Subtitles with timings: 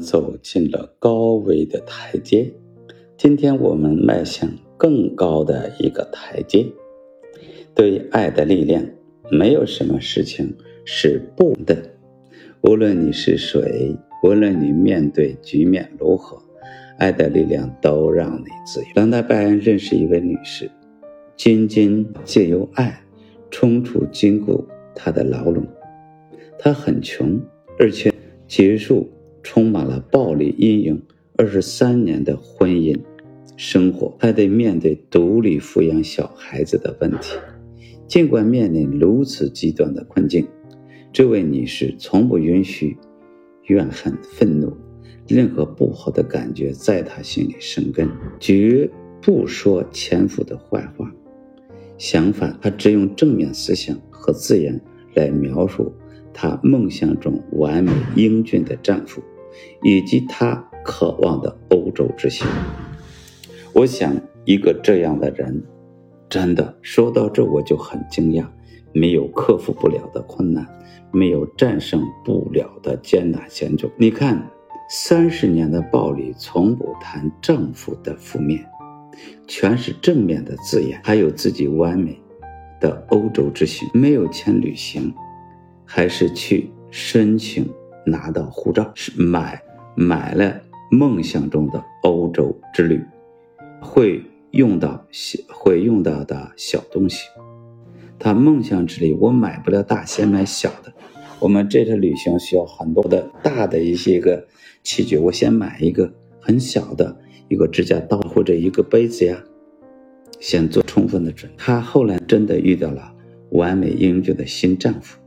[0.00, 2.52] 走进了高维的台阶。
[3.16, 6.66] 今天我们迈向更高的一个台阶。
[7.74, 8.84] 对爱的力量，
[9.30, 10.54] 没有什么事情
[10.84, 11.76] 是不的。
[12.62, 16.42] 无论你是谁，无论你面对局面如何，
[16.98, 18.86] 爱的力量都让你自由。
[18.94, 20.70] 当代拜恩认识一位女士，
[21.36, 23.02] 仅仅借由爱
[23.50, 25.66] 冲出禁锢她的牢笼。
[26.58, 27.38] 她很穷，
[27.78, 28.12] 而且
[28.48, 29.06] 结束
[29.46, 31.00] 充满了暴力阴影
[31.36, 32.98] 二十三年的婚姻
[33.56, 37.38] 生活，还得面对独立抚养小孩子的问题。
[38.08, 40.48] 尽管面临如此极端的困境，
[41.12, 42.96] 这位女士从不允许
[43.66, 44.76] 怨恨、愤怒、
[45.28, 48.10] 任何不好的感觉在她心里生根，
[48.40, 48.90] 绝
[49.22, 51.08] 不说前夫的坏话。
[51.98, 54.80] 相反，她只用正面思想和字眼
[55.14, 55.92] 来描述
[56.34, 59.22] 她梦想中完美英俊的丈夫，
[59.82, 62.46] 以及他渴望的欧洲之行。
[63.72, 65.62] 我想，一个这样的人。
[66.28, 68.44] 真的说到这，我就很惊讶，
[68.92, 70.66] 没有克服不了的困难，
[71.12, 73.88] 没有战胜不了的艰难险阻。
[73.96, 74.50] 你看，
[74.90, 78.66] 三十年的暴力，从不谈丈夫的负面，
[79.46, 82.20] 全是正面的字眼，还有自己完美
[82.80, 85.14] 的欧洲之行，没有钱旅行，
[85.84, 87.72] 还是去申请
[88.06, 89.60] 拿到护照，是买
[89.94, 93.04] 买了梦想中的欧洲之旅，
[93.80, 94.22] 会。
[94.52, 97.28] 用到小会用到的小东西，
[98.18, 100.90] 他梦想之旅我买不了大，先买小的。
[101.40, 104.46] 我们这次旅行需要很多的大的一些个
[104.82, 107.14] 器具，我先买一个很小的
[107.48, 109.36] 一个指甲刀或者一个杯子呀，
[110.40, 111.56] 先做充分的准备。
[111.58, 113.12] 她后来真的遇到了
[113.50, 115.18] 完美英俊的新丈夫，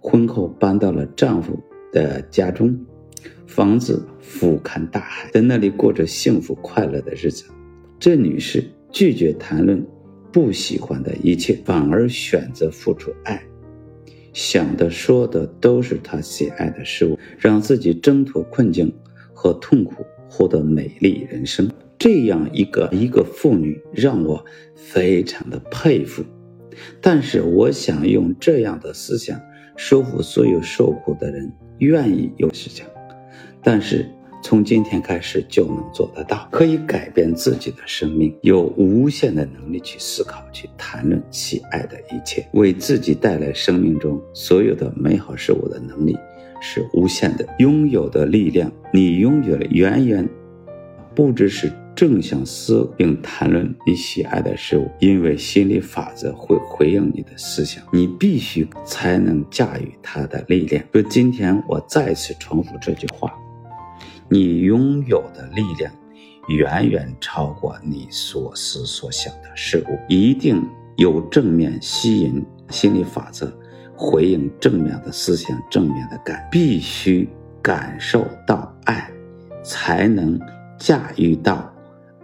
[0.00, 1.56] 婚后搬到了丈夫
[1.96, 2.78] 的家中，
[3.46, 7.46] 房子俯瞰大海，在那里过着幸福快乐的日子。
[7.98, 9.82] 这女士拒绝谈论
[10.30, 13.42] 不喜欢的一切，反而选择付出爱，
[14.34, 18.92] 想的说的都是她喜爱的事物，让自己挣脱困境
[19.32, 21.66] 和痛苦，获得美丽人生。
[21.98, 26.22] 这样一个一个妇女，让我非常的佩服。
[27.00, 29.40] 但是，我想用这样的思想
[29.76, 32.84] 收服所有受苦的人，愿意有事情，
[33.62, 34.08] 但是。
[34.42, 46.16] 从今天开始就能做得到，可以改变自己的生命，有无限的能力去思考、去谈论喜爱的一切，为自己带来生命中所有的美好事物的能力
[46.60, 47.44] 是无限的。
[47.58, 50.28] 拥有的力量，你拥有了远远
[51.16, 60.84] 不只是正向思并谈论你喜爱的事物，因为心理法则会回应你的思想，你必须才能驾驭它的力量。
[60.92, 63.32] 所以今天我再次重复这句话。
[64.28, 65.90] 你拥有的力量
[66.48, 70.62] 远远超过你所思所想的事物，一定
[70.96, 73.50] 有正面吸引心理法则，
[73.96, 77.26] 回应正面的思想，正面的感，必须
[77.62, 79.10] 感受到爱，
[79.64, 80.38] 才能
[80.78, 81.72] 驾驭到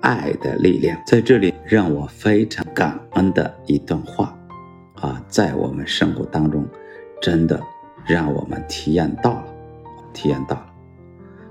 [0.00, 1.00] 爱的力量。
[1.06, 4.38] 在这里，让我非常感恩的一段话，
[4.94, 6.66] 啊，在我们生活当中，
[7.20, 7.60] 真的
[8.06, 9.44] 让我们体验到了，
[10.12, 10.66] 体验到了。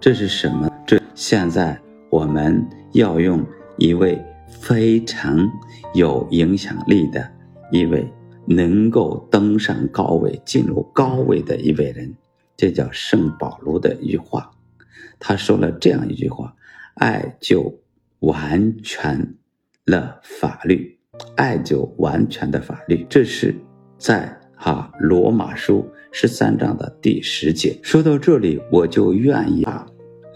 [0.00, 0.70] 这是什么？
[0.86, 1.78] 这现在
[2.10, 3.44] 我们要用
[3.78, 5.50] 一位非常
[5.94, 7.28] 有影响力的
[7.72, 8.06] 一位
[8.44, 12.14] 能够登上高位、进入高位的一位人，
[12.56, 14.50] 这叫圣保罗的一句话。
[15.18, 16.54] 他说了这样一句话
[16.96, 17.72] ：“爱就
[18.18, 19.34] 完全
[19.86, 20.98] 了法律，
[21.36, 23.54] 爱就完全的法律。”这是
[23.96, 25.88] 在哈罗马书。
[26.12, 29.86] 十三章的第十节，说到这里，我就愿意把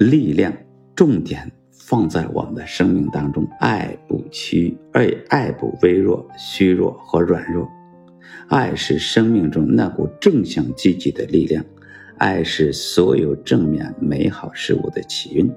[0.00, 0.52] 力量
[0.96, 3.46] 重点放在我们的生命当中。
[3.60, 7.68] 爱不屈，爱爱不微弱、虚弱和软弱。
[8.48, 11.64] 爱是生命中那股正向积极的力量，
[12.16, 15.48] 爱是所有正面美好事物的起因。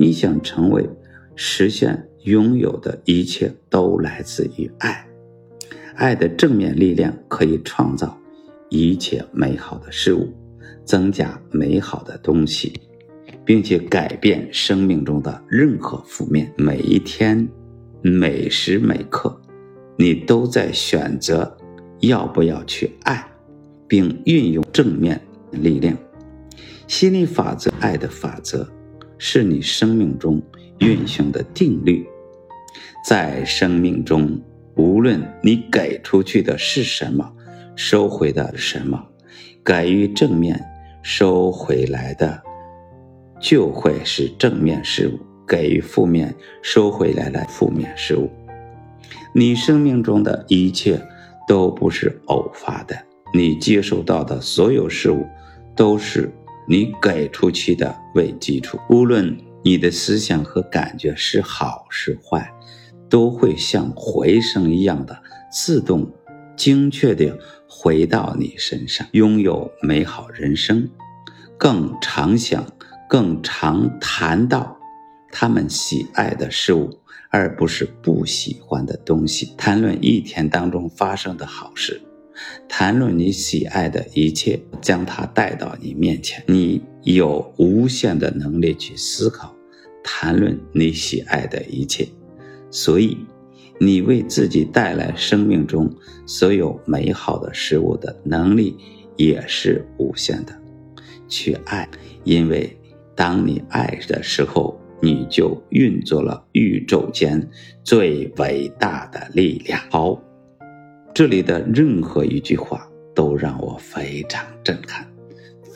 [0.00, 0.88] 你想成为、
[1.36, 5.06] 实现、拥有的一切，都来自于爱。
[5.94, 8.18] 爱的正面力量可以创造。
[8.70, 10.26] 一切美好的事物，
[10.86, 12.72] 增加美好的东西，
[13.44, 16.50] 并且改变生命中的任何负面。
[16.56, 17.46] 每一天，
[18.00, 19.38] 每时每刻，
[19.98, 21.54] 你都在选择
[21.98, 23.22] 要不要去爱，
[23.86, 25.20] 并运用正面
[25.50, 25.94] 力量。
[26.86, 28.66] 心理法则，爱的法则，
[29.22, 30.42] 是你生命中
[30.78, 32.04] 运行的定律。
[33.06, 34.40] 在生命中，
[34.74, 37.32] 无论你给出去的是什么。
[37.76, 39.02] 收回的什么，
[39.64, 40.60] 给予正面，
[41.02, 42.42] 收回来的
[43.40, 48.28] 就会是正面事物；给予负面，收回来了负面事物。
[49.34, 51.00] 你生命中的一切
[51.48, 52.94] 都不是偶发的，
[53.32, 55.24] 你接受到的所有事物
[55.74, 56.30] 都是
[56.70, 58.78] 你给出去的为基础。
[58.88, 62.48] 无论你的思想和感觉是好是坏，
[63.08, 65.20] 都会像回声一样的
[65.50, 66.08] 自动、
[66.56, 67.36] 精确地
[67.68, 70.88] 回到你身上，拥有美好人生。
[71.58, 72.64] 更常想，
[73.08, 74.78] 更常谈到
[75.32, 77.00] 他们喜爱的事物。
[77.32, 79.54] 而不是不喜欢的东西。
[79.56, 82.02] 谈论一天当中发生的好事，
[82.68, 86.42] 谈论你喜爱的一切，将它带到你面前。
[86.46, 89.54] 你有无限的能力去思考，
[90.02, 92.08] 谈论你喜爱的一切。
[92.70, 93.16] 所以，
[93.78, 95.92] 你为自己带来生命中
[96.26, 98.76] 所有美好的事物的能力
[99.16, 100.56] 也是无限的。
[101.28, 101.88] 去爱，
[102.24, 102.76] 因为
[103.14, 104.78] 当你爱的时候。
[105.02, 107.48] 你就运作了宇宙间
[107.82, 109.80] 最伟大的力量。
[109.88, 110.22] 好，
[111.20, 115.06] 这里的任何一句话都让我非常震撼，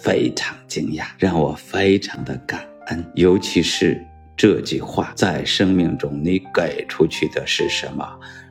[0.02, 3.04] 非常惊讶，让我非常的感恩。
[3.14, 4.02] 尤其是
[4.38, 8.08] 这句话，在生命中你给出去的是什么，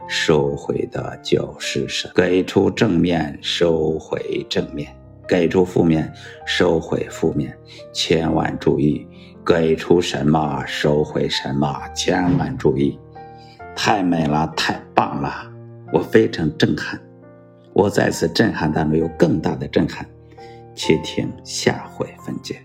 [0.08, 2.14] 收回的就是什么。
[2.16, 4.88] 给出正面，收回正面；
[5.28, 6.14] 给出负面，
[6.46, 7.58] 收回负面。
[7.92, 9.04] 千万注意。
[9.44, 13.00] 给出什么，收回什么，千万注意！
[13.76, 15.52] 太美了，太棒了，
[15.94, 17.00] 我非常震撼。
[17.72, 20.06] 我再次震撼但没有更大的震撼，
[20.76, 22.62] 且听下回分解。